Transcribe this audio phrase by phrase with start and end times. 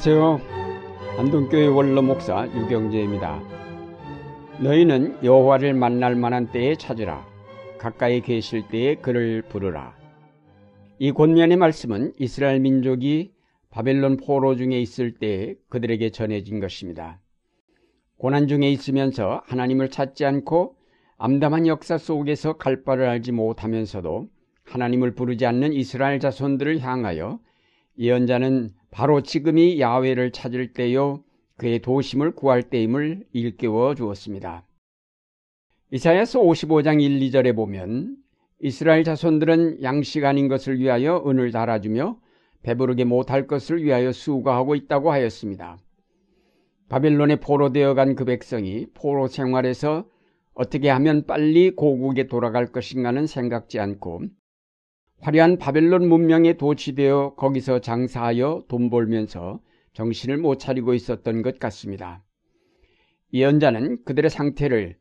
[0.00, 0.40] 안녕하세요.
[1.18, 3.42] 안동교회 원로 목사 유경재입니다.
[4.62, 7.26] 너희는 여호와를 만날 만한 때에 찾으라.
[7.78, 9.96] 가까이 계실 때에 그를 부르라.
[11.00, 13.32] 이 권면의 말씀은 이스라엘 민족이
[13.70, 17.20] 바벨론 포로 중에 있을 때 그들에게 전해진 것입니다.
[18.18, 20.76] 고난 중에 있으면서 하나님을 찾지 않고
[21.16, 24.28] 암담한 역사 속에서 갈 바를 알지 못하면서도
[24.62, 27.40] 하나님을 부르지 않는 이스라엘 자손들을 향하여
[27.98, 31.22] 예언자는 바로 지금이 야훼를 찾을 때요
[31.56, 34.64] 그의 도심을 구할 때임을 일깨워 주었습니다.
[35.90, 38.16] 이사야서 55장 1, 2절에 보면
[38.60, 42.18] 이스라엘 자손들은 양식 아닌 것을 위하여 은을 달아주며
[42.62, 45.78] 배부르게 못할 것을 위하여 수고하고 있다고 하였습니다.
[46.88, 50.08] 바벨론에 포로되어 간 그 백성이 포로 생활에서
[50.54, 54.22] 어떻게 하면 빨리 고국에 돌아갈 것인가는 생각지 않고
[55.20, 59.60] 화려한 바벨론 문명에 도취되어 거기서 장사하여 돈 벌면서
[59.92, 62.22] 정신을 못 차리고 있었던 것 같습니다.
[63.32, 64.96] 예언자는 그들의 상태를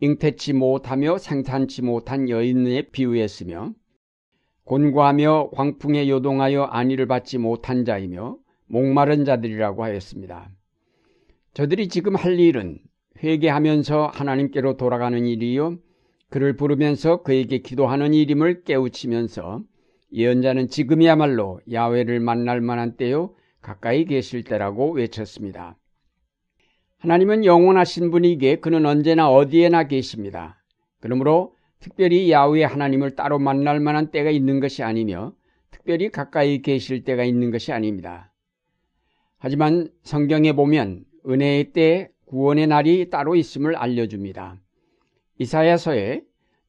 [0.00, 3.74] 잉태치 못하며 생산치 못한 여인에 비유했으며
[4.64, 10.50] 곤고하며 광풍에 요동하여 안위를 받지 못한 자이며 목마른 자들이라고 하였습니다.
[11.54, 12.78] 저들이 지금 할 일은
[13.22, 15.78] 회개하면서 하나님께로 돌아가는 일이요
[16.30, 19.62] 그를 부르면서 그에게 기도하는 일임을 깨우치면서
[20.12, 25.76] 예언자는 지금이야말로 야훼를 만날 만한 때요 가까이 계실 때라고 외쳤습니다.
[26.98, 30.62] 하나님은 영원하신 분이기에 그는 언제나 어디에나 계십니다.
[31.00, 35.32] 그러므로 특별히 야훼 하나님을 따로 만날 만한 때가 있는 것이 아니며
[35.70, 38.32] 특별히 가까이 계실 때가 있는 것이 아닙니다.
[39.38, 44.60] 하지만 성경에 보면 은혜의 때 구원의 날이 따로 있음을 알려줍니다.
[45.38, 46.22] 이사야서에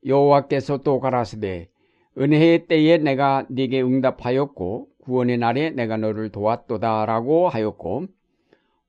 [0.05, 1.69] 여호와께서 또 가라사대
[2.17, 8.07] 은혜의 때에 내가 네게 응답하였고 구원의 날에 내가 너를 도왔도다라고 하였고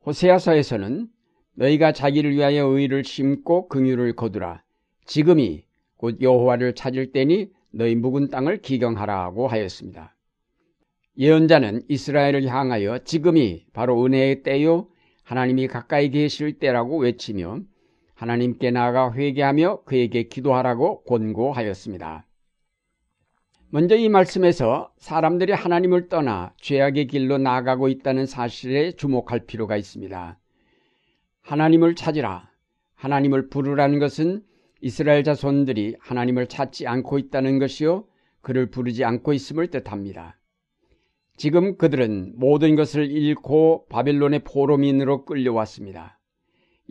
[0.07, 1.09] 호세아서에서는
[1.55, 4.63] 너희가 자기를 위하여 의를 심고 긍휼을 거두라
[5.05, 5.65] 지금이
[5.97, 10.15] 곧 여호와를 찾을 때니 너희 묵은 땅을 기경하라고 하였습니다.
[11.19, 14.89] 예언자는 이스라엘을 향하여 지금이 바로 은혜의 때요
[15.23, 17.61] 하나님이 가까이 계실 때라고 외치며
[18.21, 22.27] 하나님께 나아가 회개하며 그에게 기도하라고 권고하였습니다.
[23.71, 30.39] 먼저 이 말씀에서 사람들이 하나님을 떠나 죄악의 길로 나아가고 있다는 사실에 주목할 필요가 있습니다.
[31.41, 32.51] 하나님을 찾으라.
[32.95, 34.43] 하나님을 부르라는 것은
[34.83, 38.05] 이스라엘 자손들이 하나님을 찾지 않고 있다는 것이요.
[38.43, 40.39] 그를 부르지 않고 있음을 뜻합니다.
[41.39, 46.20] 지금 그들은 모든 것을 잃고 바벨론의 포로민으로 끌려왔습니다.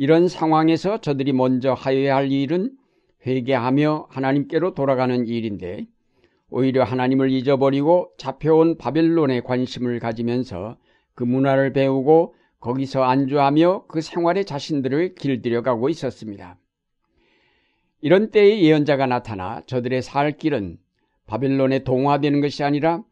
[0.01, 2.71] 이런 상황에서 저들이 먼저 하여야 할 일은
[3.27, 5.87] 회개하며 하나님께로 돌아가는 일인데
[6.49, 10.77] 오히려 하나님을 잊어버리고 잡혀온 바벨론에 관심을 가지면서
[11.15, 16.57] 그 문화를 배우고 거기서 안주하며 그 생활에 자신들을 길들여 가고 있었습니다.
[17.99, 20.77] 이런 때에 예언자가 나타나 저들의 살 길은
[21.27, 23.03] 바벨론에 동화되는 것이 아니라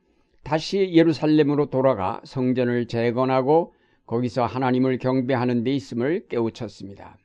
[0.45, 3.73] 다시 예루살렘으로 돌아가 성전을 재건하고
[4.07, 7.17] 거기서 하나님을 경배하는 데 있음을 깨우쳤습니다.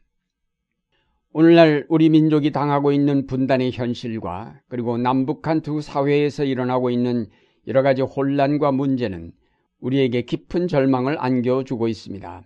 [1.33, 7.27] 오늘날 우리 민족이 당하고 있는 분단의 현실과 그리고 남북한 두 사회에서 일어나고 있는
[7.67, 9.33] 여러 가지 혼란과 문제는
[9.81, 12.43] 우리에게 깊은 절망을 안겨주고 있습니다.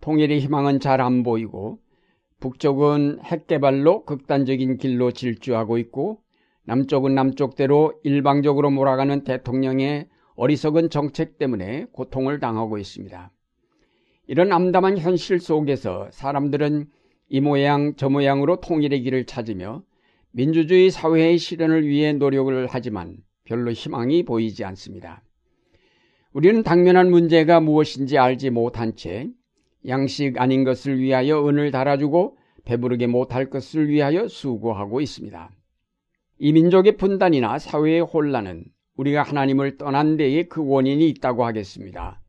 [0.00, 1.80] 통일의 희망은 잘 안 보이고
[2.38, 6.20] 북쪽은 핵 개발로 극단적인 길로 질주하고 있고
[6.64, 13.32] 남쪽은 남쪽대로 일방적으로 몰아가는 대통령의 어리석은 정책 때문에 고통을 당하고 있습니다.
[14.26, 16.86] 이런 암담한 현실 속에서 사람들은
[17.28, 19.82] 이 모양 저 모양으로 통일의 길을 찾으며
[20.32, 25.22] 민주주의 사회의 실현을 위해 노력을 하지만 별로 희망이 보이지 않습니다.
[26.32, 29.30] 우리는 당면한 문제가 무엇인지 알지 못한 채
[29.86, 35.50] 양식 아닌 것을 위하여 은을 달아주고 배부르게 못할 것을 위하여 수고하고 있습니다.
[36.38, 38.64] 이 민족의 분단이나 사회의 혼란은
[38.96, 42.20] 우리가 하나님을 떠난 데에 그 원인이 있다고 하겠습니다.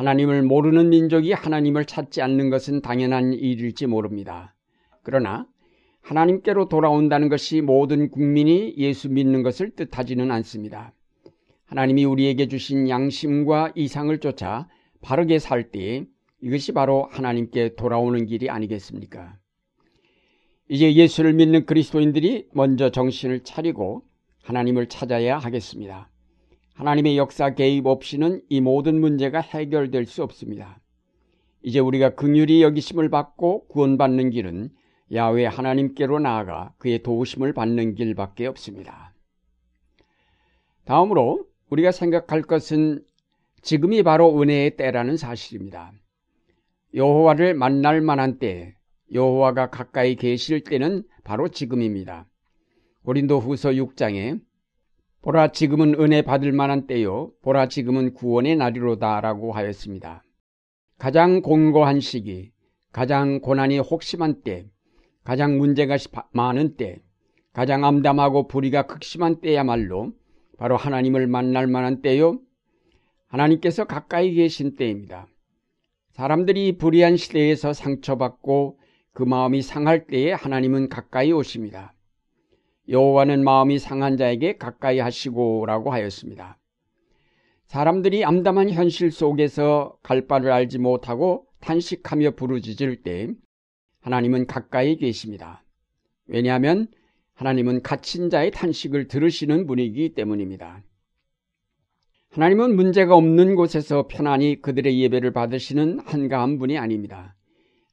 [0.00, 4.54] 하나님을 모르는 민족이 하나님을 찾지 않는 것은 당연한 일일지 모릅니다.
[5.02, 5.46] 그러나
[6.00, 10.94] 하나님께로 돌아온다는 것이 모든 국민이 예수 믿는 것을 뜻하지는 않습니다.
[11.66, 14.70] 하나님이 우리에게 주신 양심과 이상을 쫓아
[15.02, 16.06] 바르게 살 때에
[16.40, 19.36] 이것이 바로 하나님께 돌아오는 길이 아니겠습니까?
[20.70, 24.04] 이제 예수를 믿는 그리스도인들이 먼저 정신을 차리고
[24.44, 26.10] 하나님을 찾아야 하겠습니다.
[26.80, 30.80] 하나님의 역사 개입 없이는 이 모든 문제가 해결될 수 없습니다.
[31.62, 34.70] 이제 우리가 긍휼히 여기심을 받고 구원받는 길은
[35.12, 39.12] 야외 하나님께로 나아가 그의 도우심을 받는 길밖에 없습니다.
[40.84, 43.04] 다음으로 우리가 생각할 것은
[43.60, 45.92] 지금이 바로 은혜의 때라는 사실입니다.
[46.94, 48.74] 여호와를 만날 만한 때,
[49.12, 52.26] 여호와가 가까이 계실 때는 바로 지금입니다.
[53.04, 54.40] 고린도 후서 6장에
[55.22, 60.24] 보라 지금은 은혜 받을 만한 때요 보라 지금은 구원의 날이로다라고 하였습니다.
[60.98, 62.52] 가장 공고한 시기,
[62.90, 64.66] 가장 고난이 혹심한 때,
[65.22, 65.96] 가장 문제가
[66.32, 67.00] 많은 때,
[67.52, 70.12] 가장 암담하고 불의가 극심한 때야말로
[70.56, 72.38] 바로 하나님을 만날 만한 때요.
[73.28, 75.26] 하나님께서 가까이 계신 때입니다.
[76.12, 78.78] 사람들이 불의한 시대에서 상처받고
[79.12, 81.94] 그 마음이 상할 때에 하나님은 가까이 오십니다.
[82.90, 86.58] 여호와는 마음이 상한 자에게 가까이 하시고라고 하였습니다.
[87.66, 93.28] 사람들이 암담한 현실 속에서 갈 바를 알지 못하고 탄식하며 부르짖을 때
[94.00, 95.62] 하나님은 가까이 계십니다.
[96.26, 96.88] 왜냐하면
[97.34, 100.82] 하나님은 갇힌 자의 탄식을 들으시는 분이기 때문입니다.
[102.30, 107.36] 하나님은 문제가 없는 곳에서 편안히 그들의 예배를 받으시는 한가한 분이 아닙니다.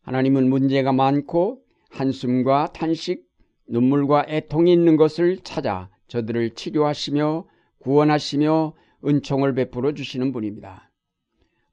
[0.02, 3.27] 하나님은 문제가 많고 한숨과 탄식,
[3.68, 7.46] 눈물과 애통이 있는 것을 찾아 저들을 치료하시며
[7.80, 8.74] 구원하시며
[9.06, 10.90] 은총을 베풀어 주시는 분입니다.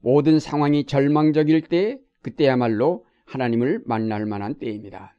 [0.00, 5.16] 모든 상황이 절망적일 때 그때야말로 하나님을 만날 만한 때입니다.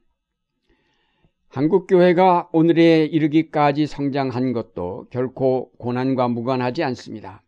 [1.47, 7.41] 한국교회가 오늘에 이르기까지 성장한 것도 결코 고난과 무관하지 않습니다.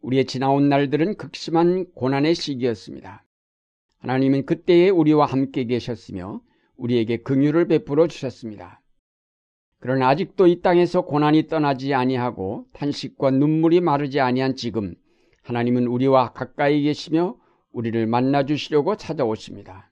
[0.00, 3.24] 우리의 지나온 날들은 극심한 고난의 시기였습니다.
[3.98, 6.40] 하나님은 그때에 우리와 함께 계셨으며
[6.76, 8.80] 우리에게 긍휼을 베풀어 주셨습니다.
[9.80, 14.94] 그러나 아직도 이 땅에서 고난이 떠나지 아니하고 탄식과 눈물이 마르지 아니한 지금
[15.42, 17.36] 하나님은 우리와 가까이 계시며
[17.70, 19.90] 우리를 만나 주시려고 찾아오십니다.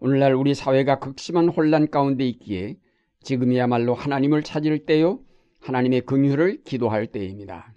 [0.00, 2.76] 오늘날 우리 사회가 극심한 혼란 가운데 있기에
[3.22, 5.20] 지금이야말로 하나님을 찾을 때요
[5.60, 7.72] 하나님의 긍휼을 기도할 때입니다.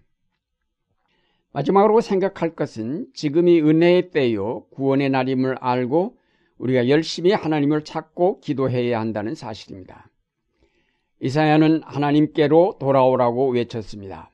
[1.51, 6.18] 마지막으로 생각할 것은 지금이 은혜의 때요 구원의 날임을 알고
[6.59, 10.09] 우리가 열심히 하나님을 찾고 기도해야 한다는 사실입니다.
[11.21, 14.31] 이사야는 하나님께로 돌아오라고 외쳤습니다.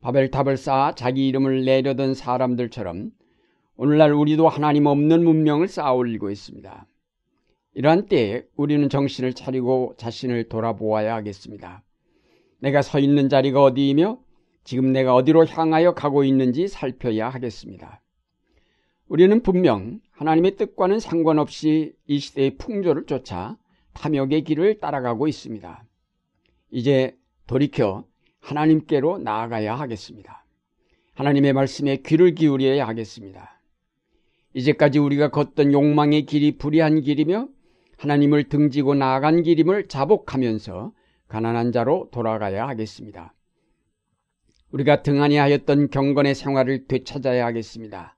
[0.00, 3.10] 바벨탑을 쌓아 자기 이름을 내려던 사람들처럼
[3.76, 6.86] 오늘날 우리도 하나님 없는 문명을 쌓아 올리고 있습니다.
[7.74, 11.82] 이러한 때에 우리는 정신을 차리고 자신을 돌아보아야 하겠습니다.
[12.60, 14.18] 내가 서 있는 자리가 어디이며
[14.62, 18.00] 지금 내가 어디로 향하여 가고 있는지 살펴야 하겠습니다.
[19.08, 23.56] 우리는 분명 하나님의 뜻과는 상관없이 이 시대의 풍조를 쫓아
[23.92, 25.84] 탐욕의 길을 따라가고 있습니다.
[26.70, 27.16] 이제
[27.46, 28.04] 돌이켜
[28.40, 30.44] 하나님께로 나아가야 하겠습니다.
[31.14, 33.60] 하나님의 말씀에 귀를 기울여야 하겠습니다.
[34.54, 37.48] 이제까지 우리가 걷던 욕망의 길이 불의한 길이며
[37.98, 40.92] 하나님을 등지고 나아간 길임을 자복하면서
[41.28, 43.34] 가난한 자로 돌아가야 하겠습니다.
[44.72, 48.13] 우리가 등한히 하였던 경건의 생활을 되찾아야 하겠습니다.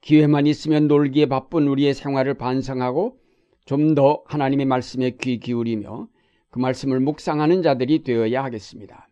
[0.00, 3.18] 기회만 있으면 놀기에 바쁜 우리의 생활을 반성하고
[3.66, 6.08] 좀 더 하나님의 말씀에 귀 기울이며
[6.50, 9.08] 그 말씀을 묵상하는 자들이 되어야 하겠습니다.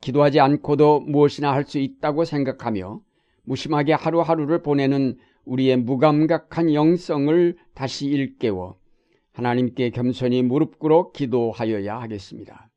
[0.00, 3.00] 기도하지 않고도 무엇이나 할 수 있다고 생각하며
[3.44, 8.76] 무심하게 하루하루를 보내는 우리의 무감각한 영성을 다시 일깨워
[9.32, 12.68] 하나님께 겸손히 무릎 꿇어 기도하여야 하겠습니다.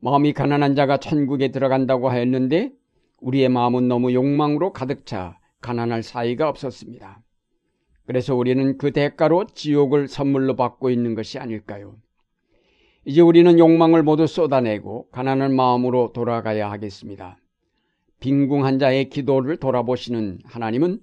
[0.00, 2.72] 마음이 가난한 자가 천국에 들어간다고 하였는데
[3.20, 7.22] 우리의 마음은 너무 욕망으로 가득 차 가난할 사이가 없었습니다.
[8.06, 11.96] 그래서 우리는 그 대가로 지옥을 선물로 받고 있는 것이 아닐까요?
[13.04, 17.38] 이제 우리는 욕망을 모두 쏟아내고 가난한 마음으로 돌아가야 하겠습니다.
[18.20, 21.00] 빈궁한 자의 기도를 돌아보시는 하나님은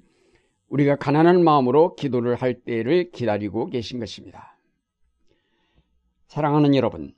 [0.69, 4.57] 우리가 가난한 마음으로 기도를 할 때를 기다리고 계신 것입니다.
[6.27, 7.13] 사랑하는 여러분,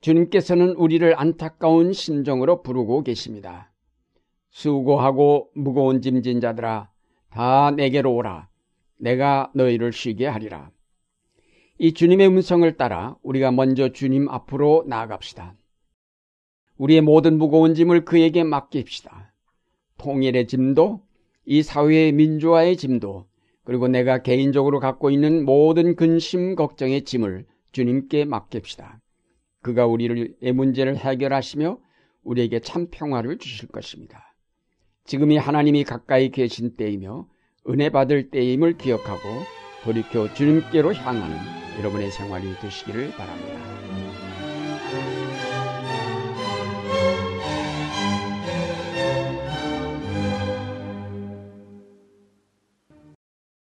[0.00, 3.69] 주님께서는 우리를 안타까운 심정으로 부르고 계십니다.
[4.50, 6.90] 수고하고 무거운 짐진 자들아
[7.30, 8.48] 다 내게로 오라
[8.98, 10.70] 내가 너희를 쉬게 하리라.
[11.78, 15.54] 이 주님의 음성을 따라 우리가 먼저 주님 앞으로 나아갑시다.
[16.76, 19.32] 우리의 모든 무거운 짐을 그에게 맡깁시다.
[19.96, 21.02] 통일의 짐도
[21.46, 23.26] 이 사회의 민주화의 짐도
[23.64, 29.00] 그리고 내가 개인적으로 갖고 있는 모든 근심 걱정의 짐을 주님께 맡깁시다.
[29.62, 31.78] 그가 우리의 문제를 해결하시며
[32.24, 34.29] 우리에게 참 평화를 주실 것입니다.
[35.04, 37.26] 지금이 하나님이 가까이 계신 때이며
[37.68, 39.20] 은혜 받을 때임을 기억하고
[39.84, 41.36] 돌이켜 주님께로 향하는
[41.78, 43.89] 여러분의 생활이 되시기를 바랍니다.